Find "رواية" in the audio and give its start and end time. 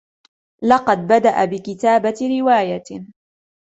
2.39-2.83